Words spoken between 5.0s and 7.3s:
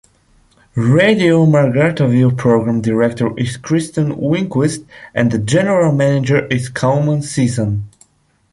and the General Manager is Coleman